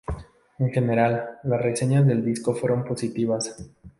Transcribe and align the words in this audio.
En 0.57 0.71
general, 0.71 1.37
las 1.43 1.61
reseñas 1.61 2.07
del 2.07 2.25
disco 2.25 2.55
fueron 2.55 2.83
positivas. 2.83 3.55